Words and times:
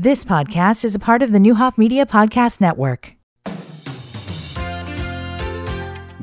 This 0.00 0.24
podcast 0.24 0.84
is 0.84 0.94
a 0.94 1.00
part 1.00 1.24
of 1.24 1.32
the 1.32 1.40
Neuhoff 1.40 1.76
Media 1.76 2.06
Podcast 2.06 2.60
Network. 2.60 3.16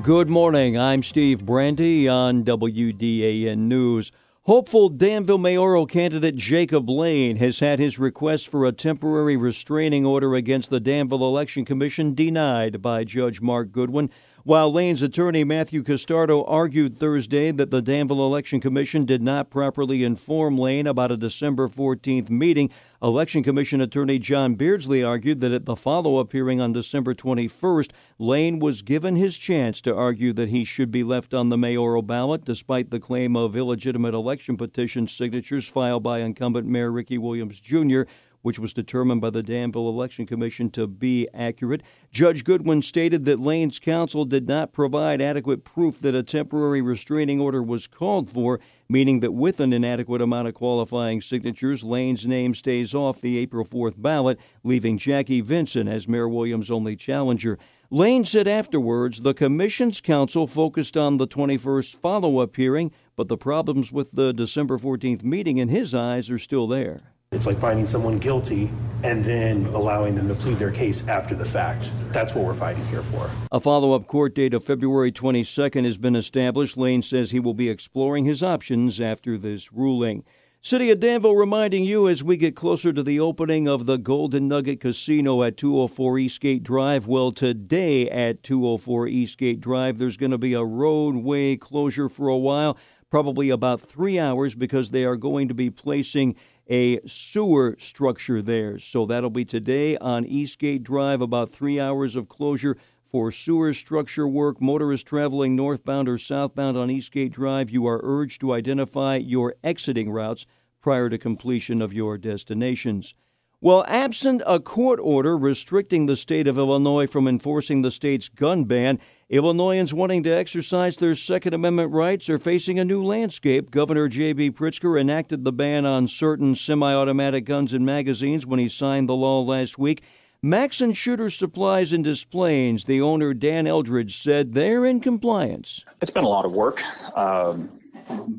Good 0.01 0.29
morning. 0.29 0.77
I'm 0.79 1.03
Steve 1.03 1.45
Brandy 1.45 2.07
on 2.07 2.46
WDAN 2.46 3.57
News. 3.57 4.13
Hopeful 4.43 4.88
Danville 4.88 5.39
mayoral 5.39 5.88
candidate 5.88 6.38
Jacob 6.38 6.89
Lane 6.89 7.35
has 7.35 7.59
had 7.59 7.79
his 7.79 7.99
request 7.99 8.47
for 8.47 8.63
a 8.63 8.71
temporary 8.71 9.35
restraining 9.35 10.05
order 10.05 10.36
against 10.36 10.70
the 10.70 10.80
Danville 10.80 11.28
Election 11.28 11.66
Commission 11.66 12.14
denied 12.14 12.82
by 12.82 13.04
Judge 13.04 13.42
Mark 13.42 13.73
Goodwin. 13.73 14.10
While 14.46 14.71
Lane's 14.71 15.02
attorney 15.02 15.43
Matthew 15.43 15.82
Castardo 15.82 16.43
argued 16.48 16.96
Thursday 16.96 17.50
that 17.50 17.71
the 17.71 17.82
Danville 17.82 18.23
Election 18.23 18.61
Commission 18.61 19.04
did 19.04 19.23
not 19.23 19.50
properly 19.50 20.04
inform 20.04 20.55
Lane 20.55 20.86
about 20.86 21.11
a 21.11 21.18
December 21.18 21.68
14th 21.68 22.29
meeting, 22.29 22.70
Election 23.02 23.42
Commission 23.42 23.82
attorney 23.82 24.20
John 24.20 24.54
Beardsley 24.54 25.02
argued 25.02 25.39
that 25.39 25.52
at 25.52 25.66
the 25.66 25.75
follow 25.75 26.18
up 26.18 26.32
hearing 26.32 26.61
on 26.61 26.74
December 26.74 27.16
21st, 27.16 27.89
Lane 28.19 28.60
was 28.60 28.83
given 28.83 29.16
his 29.16 29.36
chance 29.36 29.82
to 29.82 29.96
argue 29.96 30.32
that 30.33 30.50
he 30.50 30.64
should 30.64 30.91
be 30.91 31.04
left 31.04 31.33
on 31.33 31.50
the 31.50 31.57
mayoral 31.57 32.03
ballot 32.03 32.45
despite 32.45 32.91
the 32.91 33.00
claim 33.00 33.36
of 33.36 33.55
illegitimate 33.55 34.14
election 34.14 34.58
petition 34.58 35.08
signatures 35.08 35.67
filed 35.67 36.03
by 36.03 36.19
incumbent 36.19 36.67
Mayor 36.67 36.91
Rickey 36.91 37.17
Williams 37.17 37.59
Jr 37.59 38.03
which 38.45 38.59
was 38.59 38.73
determined 38.73 39.19
by 39.22 39.31
the 39.31 39.41
Danville 39.41 39.89
Election 39.89 40.27
Commission 40.27 40.69
to 40.69 40.85
be 40.85 41.27
accurate. 41.33 41.81
Judge 42.11 42.44
Goodwin 42.44 42.83
stated 42.83 43.25
that 43.25 43.39
Lane's 43.39 43.80
counsel 43.80 44.23
did 44.23 44.47
not 44.47 44.71
provide 44.71 45.19
adequate 45.19 45.63
proof 45.63 45.99
that 46.02 46.13
a 46.13 46.21
temporary 46.21 46.80
restraining 46.80 47.41
order 47.41 47.63
was 47.63 47.88
called 47.88 48.30
for, 48.30 48.59
meaning 48.88 49.21
that 49.21 49.33
with 49.33 49.59
an 49.59 49.73
inadequate 49.73 50.21
amount 50.21 50.47
of 50.47 50.53
qualifying 50.53 51.21
signatures, 51.21 51.83
Lane's 51.83 52.27
name 52.27 52.53
stays 52.53 52.94
off 52.94 53.19
the 53.19 53.39
April 53.39 53.66
4th 53.66 53.99
ballot, 53.99 54.39
leaving 54.63 54.99
Jackie 54.99 55.41
Vinson 55.41 55.88
as 55.88 56.07
Mayor 56.07 56.30
Williams' 56.30 56.69
only 56.69 56.95
challenger. 56.95 57.57
Lane 57.89 58.25
said 58.25 58.47
afterwards 58.47 59.21
the 59.21 59.33
commission's 59.33 60.02
counsel 60.02 60.45
focused 60.45 60.95
on 60.95 61.17
the 61.17 61.27
21st 61.27 61.95
follow 61.95 62.37
up 62.37 62.55
hearing, 62.55 62.91
but 63.15 63.27
the 63.27 63.37
problems 63.37 63.91
with 63.91 64.11
the 64.11 64.33
December 64.33 64.77
14th 64.77 65.23
meeting 65.23 65.57
in 65.57 65.69
his 65.69 65.95
eyes 65.95 66.30
are 66.30 66.37
still 66.37 66.67
there. 66.67 66.99
It's 67.36 67.45
like 67.45 67.58
finding 67.58 67.86
someone 67.86 68.17
guilty 68.17 68.72
and 69.03 69.23
then 69.23 69.66
allowing 69.67 70.16
them 70.16 70.30
to 70.30 70.36
plead 70.36 70.58
their 70.58 70.72
case 70.72 71.05
after 71.09 71.36
the 71.36 71.44
fact. 71.44 71.92
That's 72.14 72.33
what 72.33 72.45
we're 72.45 72.53
fighting 72.53 72.86
here 72.86 73.02
for. 73.02 73.30
A 73.52 73.59
follow 73.59 73.92
up 73.92 74.08
court 74.08 74.33
date 74.33 74.53
of 74.53 74.64
February 74.64 75.11
22nd 75.11 75.83
has 75.83 75.97
been 75.97 76.16
established. 76.16 76.77
Lane 76.77 77.02
says 77.02 77.31
he 77.31 77.42
will 77.42 77.53
be 77.53 77.67
exploring 77.67 78.23
his 78.23 78.42
options 78.42 79.02
after 79.02 79.38
this 79.38 79.73
ruling. 79.73 80.23
City 80.61 80.89
of 80.89 81.02
Danville 81.02 81.36
reminding 81.36 81.83
you 81.83 82.08
as 82.08 82.23
we 82.23 82.38
get 82.38 82.55
closer 82.55 82.94
to 82.94 83.03
the 83.03 83.19
opening 83.19 83.67
of 83.67 83.86
the 83.86 83.97
Golden 83.97 84.47
Nugget 84.47 84.80
Casino 84.80 85.44
at 85.44 85.58
204 85.58 86.17
Eastgate 86.17 86.64
Drive. 86.64 87.05
Well, 87.05 87.33
today 87.33 88.09
at 88.09 88.42
204 88.44 89.08
Eastgate 89.09 89.59
Drive, 89.59 89.99
there's 89.99 90.17
going 90.17 90.31
to 90.31 90.39
be 90.39 90.53
a 90.53 90.64
roadway 90.64 91.58
closure 91.58 92.09
for 92.09 92.30
a 92.30 92.38
while, 92.38 92.77
probably 93.11 93.52
about 93.52 93.81
three 93.81 94.17
hours, 94.17 94.55
because 94.55 94.89
they 94.89 95.03
are 95.03 95.17
going 95.17 95.49
to 95.49 95.53
be 95.53 95.70
placing 95.70 96.36
a 96.69 96.99
sewer 97.08 97.75
structure 97.80 98.41
there. 98.41 98.80
So 98.80 99.05
that'll 99.05 99.30
be 99.30 99.45
today 99.45 99.97
on 99.97 100.25
Eastgate 100.25 100.83
Drive, 100.83 101.21
about 101.21 101.52
three 101.52 101.80
hours 101.80 102.16
of 102.16 102.30
closure 102.30 102.77
for 103.11 103.31
sewer 103.31 103.73
structure 103.73 104.27
work. 104.27 104.61
Motorists 104.61 105.08
traveling 105.08 105.55
northbound 105.55 106.09
or 106.09 106.17
southbound 106.17 106.77
on 106.77 106.89
Eastgate 106.89 107.31
Drive, 107.33 107.69
you 107.69 107.86
are 107.88 108.02
urged 108.03 108.41
to 108.41 108.53
identify 108.53 109.16
your 109.16 109.55
exiting 109.63 110.09
routes 110.09 110.45
prior 110.81 111.09
to 111.09 111.17
completion 111.17 111.81
of 111.81 111.93
your 111.93 112.17
destinations. 112.17 113.13
Well, 113.61 113.86
absent 113.88 114.42
a 114.45 114.59
court 114.59 115.00
order 115.02 115.38
restricting 115.38 116.06
the 116.06 116.17
state 116.17 116.45
of 116.45 116.58
Illinois 116.58 117.08
from 117.08 117.28
enforcing 117.28 117.81
the 117.81 117.89
state's 117.89 118.28
gun 118.28 118.66
ban, 118.66 119.00
Illinoisans 119.30 119.94
wanting 119.94 120.23
to 120.23 120.30
exercise 120.30 120.98
their 120.98 121.16
Second 121.16 121.53
Amendment 121.53 121.92
rights 121.92 122.30
are 122.30 122.38
facing 122.38 122.77
a 122.77 122.86
new 122.86 123.04
landscape. 123.04 123.71
Governor 123.71 124.08
J.B. 124.08 124.52
Pritzker 124.52 124.99
enacted 124.99 125.45
the 125.45 125.54
ban 125.54 125.86
on 125.86 126.08
certain 126.08 126.54
semi 126.54 126.94
automatic 126.94 127.45
guns 127.45 127.73
and 127.73 127.86
magazines 127.86 128.46
when 128.46 128.60
he 128.60 128.70
signed 128.70 129.10
the 129.10 129.16
law 129.16 129.42
last 129.42 129.80
week. 129.80 130.04
Maxon 130.44 130.94
Shooter 130.94 131.32
Supplies 131.32 131.92
and 131.92 132.04
Displays, 132.04 132.84
the 132.84 133.02
owner 133.02 133.34
Dan 133.34 133.66
Eldridge 133.66 134.22
said 134.22 134.54
they're 134.54 134.86
in 134.86 135.00
compliance. 135.00 135.84
It's 136.02 136.12
been 136.12 136.24
a 136.24 136.30
lot 136.30 136.46
of 136.46 136.52
work, 136.52 136.84
um, 137.18 137.70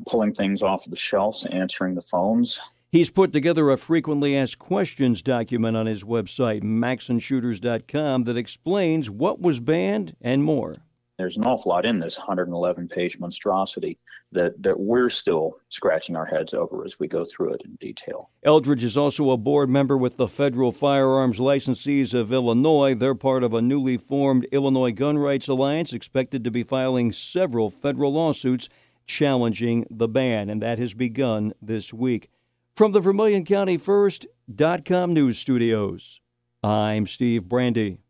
pulling 0.07 0.33
things 0.33 0.61
off 0.61 0.85
the 0.85 0.95
shelves, 0.95 1.45
answering 1.47 1.95
the 1.95 2.01
phones. 2.01 2.61
He's 2.97 3.11
put 3.11 3.31
together 3.31 3.69
a 3.69 3.77
frequently 3.77 4.35
asked 4.35 4.57
questions 4.57 5.21
document 5.21 5.77
on 5.77 5.85
his 5.85 6.03
website, 6.03 6.63
maxonshooters.com, 6.63 8.23
that 8.23 8.37
explains 8.37 9.07
what 9.07 9.39
was 9.39 9.59
banned 9.59 10.15
and 10.19 10.43
more. 10.43 10.77
There's 11.19 11.37
an 11.37 11.45
awful 11.45 11.69
lot 11.69 11.85
in 11.85 11.99
this 11.99 12.17
111 12.17 12.87
page 12.87 13.19
monstrosity 13.19 13.99
that, 14.31 14.63
that 14.63 14.79
we're 14.79 15.09
still 15.09 15.59
scratching 15.69 16.15
our 16.15 16.25
heads 16.25 16.55
over 16.55 16.83
as 16.83 16.99
we 16.99 17.07
go 17.07 17.23
through 17.23 17.53
it 17.53 17.61
in 17.65 17.75
detail. 17.75 18.31
Eldridge 18.41 18.83
is 18.83 18.97
also 18.97 19.29
a 19.29 19.37
board 19.37 19.69
member 19.69 19.95
with 19.95 20.17
the 20.17 20.27
Federal 20.27 20.71
Firearms 20.71 21.37
Licensees 21.37 22.15
of 22.15 22.33
Illinois. 22.33 22.95
They're 22.95 23.13
part 23.13 23.43
of 23.43 23.53
a 23.53 23.61
newly 23.61 23.97
formed 23.97 24.47
Illinois 24.51 24.91
Gun 24.91 25.19
Rights 25.19 25.47
Alliance, 25.47 25.93
expected 25.93 26.43
to 26.43 26.49
be 26.49 26.63
filing 26.63 27.11
several 27.11 27.69
federal 27.69 28.13
lawsuits 28.13 28.69
challenging 29.05 29.85
the 29.91 30.07
ban, 30.07 30.49
and 30.49 30.63
that 30.63 30.79
has 30.79 30.95
begun 30.95 31.53
this 31.61 31.93
week. 31.93 32.31
From 32.77 32.91
the 32.91 32.99
Vermilion 32.99 33.43
County 33.43 33.75
First.com 33.79 35.11
news 35.11 35.39
studios, 35.39 36.21
I'm 36.61 37.07
Steve 37.07 37.49
Brandy. 37.49 38.01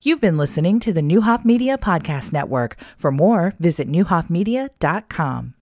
You've 0.00 0.20
been 0.20 0.38
listening 0.38 0.78
to 0.78 0.92
the 0.92 1.00
Neuhoff 1.00 1.44
Media 1.44 1.76
Podcast 1.76 2.32
Network. 2.32 2.76
For 2.96 3.10
more, 3.10 3.52
visit 3.58 3.90
neuhoffmedia.com. 3.90 5.54